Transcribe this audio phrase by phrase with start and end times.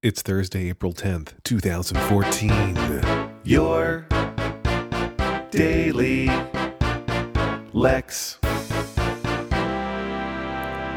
[0.00, 3.32] It's Thursday, April 10th, 2014.
[3.42, 4.06] Your
[5.50, 6.26] daily
[7.72, 8.38] Lex.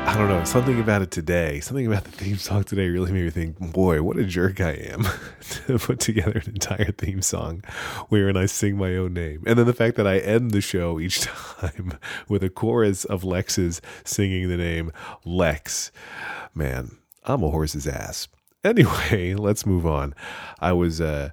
[0.06, 3.24] I don't know, something about it today, something about the theme song today really made
[3.24, 5.08] me think, boy, what a jerk I am
[5.66, 7.64] to put together an entire theme song
[8.10, 9.42] wherein I sing my own name.
[9.48, 11.98] And then the fact that I end the show each time
[12.30, 14.92] with a chorus of Lexes singing the name
[15.26, 15.92] Lex.
[16.54, 18.28] Man, I'm a horse's ass.
[18.64, 20.14] Anyway, let's move on.
[20.60, 21.30] I was uh,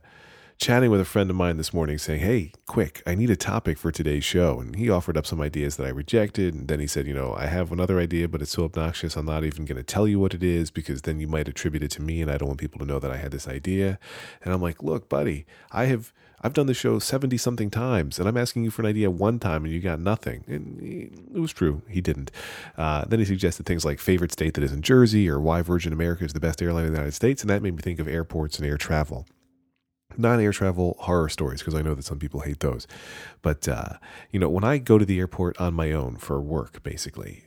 [0.58, 3.78] chatting with a friend of mine this morning saying, Hey, quick, I need a topic
[3.78, 4.58] for today's show.
[4.60, 6.52] And he offered up some ideas that I rejected.
[6.52, 9.26] And then he said, You know, I have another idea, but it's so obnoxious, I'm
[9.26, 11.92] not even going to tell you what it is because then you might attribute it
[11.92, 12.20] to me.
[12.20, 13.98] And I don't want people to know that I had this idea.
[14.42, 16.12] And I'm like, Look, buddy, I have.
[16.40, 19.40] I've done the show 70 something times and I'm asking you for an idea one
[19.40, 20.44] time and you got nothing.
[20.46, 21.82] And he, it was true.
[21.88, 22.30] He didn't.
[22.76, 26.24] Uh, then he suggested things like favorite state that isn't Jersey or why Virgin America
[26.24, 27.42] is the best airline in the United States.
[27.42, 29.26] And that made me think of airports and air travel.
[30.20, 32.88] Not air travel horror stories, because I know that some people hate those.
[33.40, 33.94] But, uh,
[34.32, 37.44] you know, when I go to the airport on my own for work, basically,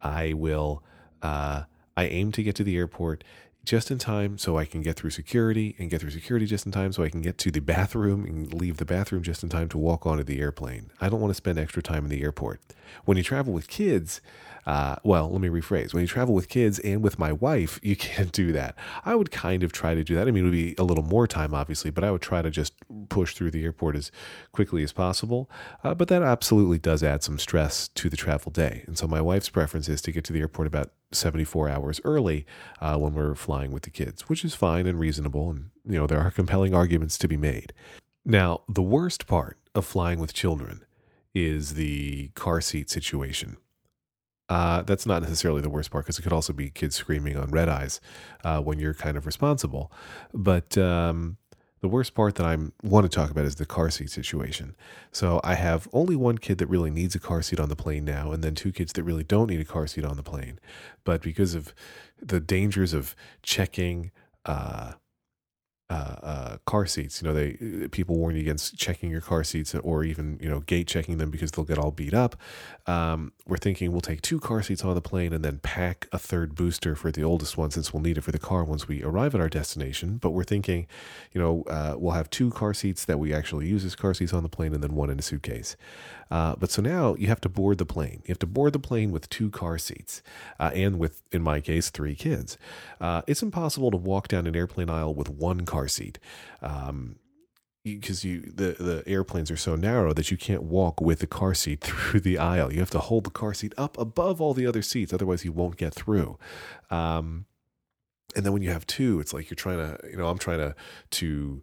[0.00, 0.82] I will,
[1.20, 1.64] uh,
[1.96, 3.24] I aim to get to the airport
[3.64, 6.72] just in time so I can get through security and get through security just in
[6.72, 9.68] time so I can get to the bathroom and leave the bathroom just in time
[9.70, 10.90] to walk onto the airplane.
[11.00, 12.60] I don't want to spend extra time in the airport.
[13.04, 14.20] When you travel with kids,
[14.66, 15.92] uh, well, let me rephrase.
[15.92, 18.76] When you travel with kids and with my wife, you can't do that.
[19.04, 20.28] I would kind of try to do that.
[20.28, 22.50] I mean, it would be a little more time, obviously, but I would try to
[22.50, 22.74] just
[23.08, 24.10] push through the airport as
[24.52, 25.50] quickly as possible.
[25.82, 28.84] Uh, but that absolutely does add some stress to the travel day.
[28.86, 32.46] And so my wife's preference is to get to the airport about 74 hours early
[32.80, 35.50] uh, when we're flying with the kids, which is fine and reasonable.
[35.50, 37.72] And, you know, there are compelling arguments to be made.
[38.24, 40.84] Now, the worst part of flying with children
[41.34, 43.56] is the car seat situation.
[44.48, 47.50] Uh, that's not necessarily the worst part because it could also be kids screaming on
[47.50, 48.00] red eyes
[48.44, 49.90] uh, when you're kind of responsible.
[50.34, 51.38] But um,
[51.84, 54.74] the worst part that I want to talk about is the car seat situation.
[55.12, 58.06] So I have only one kid that really needs a car seat on the plane
[58.06, 60.58] now, and then two kids that really don't need a car seat on the plane.
[61.04, 61.74] But because of
[62.22, 64.12] the dangers of checking,
[64.46, 64.92] uh,
[65.90, 67.20] uh, uh, car seats.
[67.20, 70.60] You know, they people warn you against checking your car seats or even you know
[70.60, 72.36] gate checking them because they'll get all beat up.
[72.86, 76.18] Um, we're thinking we'll take two car seats on the plane and then pack a
[76.18, 79.02] third booster for the oldest one since we'll need it for the car once we
[79.02, 80.16] arrive at our destination.
[80.16, 80.86] But we're thinking,
[81.32, 84.32] you know, uh, we'll have two car seats that we actually use as car seats
[84.32, 85.76] on the plane and then one in a suitcase.
[86.30, 88.22] Uh, but so now you have to board the plane.
[88.24, 90.22] You have to board the plane with two car seats
[90.58, 92.56] uh, and with, in my case, three kids.
[93.00, 96.18] Uh, it's impossible to walk down an airplane aisle with one car seat.
[96.62, 97.16] Um,
[97.84, 101.52] because you the the airplanes are so narrow that you can't walk with the car
[101.52, 102.72] seat through the aisle.
[102.72, 105.52] You have to hold the car seat up above all the other seats, otherwise you
[105.52, 106.38] won't get through.
[106.90, 107.44] Um,
[108.34, 110.58] and then when you have two, it's like you're trying to, you know, I'm trying
[110.58, 110.74] to
[111.10, 111.62] to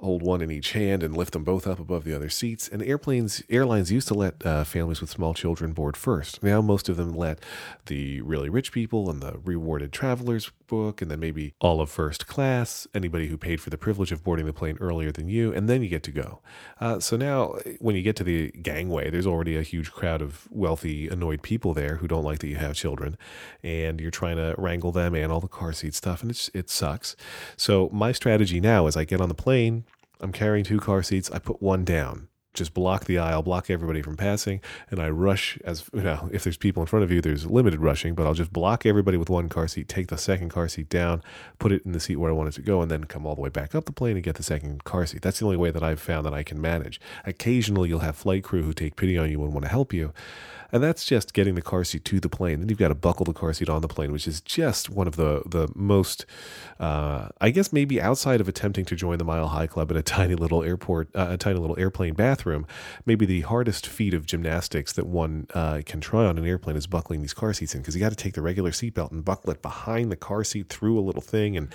[0.00, 2.68] hold one in each hand and lift them both up above the other seats.
[2.68, 6.42] And airplanes, airlines used to let uh, families with small children board first.
[6.42, 7.38] Now most of them let
[7.86, 12.26] the really rich people and the rewarded travelers book, and then maybe all of first
[12.26, 15.68] class, anybody who paid for the privilege of boarding the plane earlier than you, and
[15.68, 16.40] then you get to go.
[16.80, 20.48] Uh, so now, when you get to the gangway, there's already a huge crowd of
[20.50, 23.18] wealthy, annoyed people there who don't like that you have children,
[23.62, 26.70] and you're trying to wrangle them and all the car seat stuff, and it's, it
[26.70, 27.16] sucks.
[27.56, 29.84] So my strategy now is I get on the plane
[30.20, 31.30] I'm carrying two car seats.
[31.30, 32.29] I put one down.
[32.52, 36.42] Just block the aisle, block everybody from passing, and I rush as you know, if
[36.42, 39.30] there's people in front of you, there's limited rushing, but I'll just block everybody with
[39.30, 41.22] one car seat, take the second car seat down,
[41.60, 43.36] put it in the seat where I want it to go, and then come all
[43.36, 45.22] the way back up the plane and get the second car seat.
[45.22, 47.00] That's the only way that I've found that I can manage.
[47.24, 50.12] Occasionally you'll have flight crew who take pity on you and want to help you.
[50.72, 52.60] And that's just getting the car seat to the plane.
[52.60, 55.06] Then you've got to buckle the car seat on the plane, which is just one
[55.06, 56.26] of the the most,
[56.78, 60.02] uh, I guess, maybe outside of attempting to join the Mile High Club in a
[60.02, 62.39] tiny little airport, uh, a tiny little airplane bathroom,
[63.06, 66.86] maybe the hardest feat of gymnastics that one uh, can try on an airplane is
[66.86, 69.50] buckling these car seats in because you got to take the regular seatbelt and buckle
[69.50, 71.56] it behind the car seat through a little thing.
[71.56, 71.72] And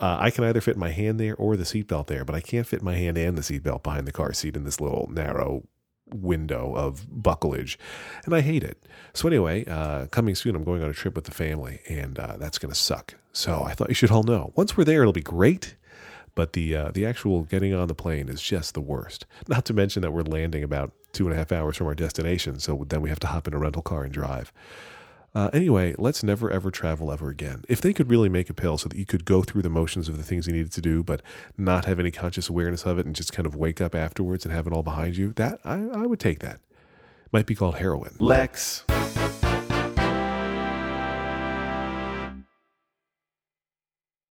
[0.00, 2.66] uh, I can either fit my hand there or the seatbelt there, but I can't
[2.66, 5.64] fit my hand and the seatbelt behind the car seat in this little narrow
[6.14, 7.76] window of bucklage,
[8.24, 8.86] and I hate it.
[9.14, 12.36] So anyway, uh, coming soon, I'm going on a trip with the family, and uh,
[12.38, 13.14] that's going to suck.
[13.32, 14.52] So I thought you should all know.
[14.56, 15.76] Once we're there, it'll be great,
[16.34, 19.26] but the uh, the actual getting on the plane is just the worst.
[19.48, 22.58] Not to mention that we're landing about two and a half hours from our destination,
[22.58, 24.52] so then we have to hop in a rental car and drive.
[25.34, 27.64] Uh, anyway, let's never ever travel ever again.
[27.68, 30.08] If they could really make a pill so that you could go through the motions
[30.08, 31.22] of the things you needed to do, but
[31.56, 34.54] not have any conscious awareness of it and just kind of wake up afterwards and
[34.54, 36.60] have it all behind you, that I, I would take that.
[37.32, 38.14] Might be called heroin.
[38.18, 38.84] Lex.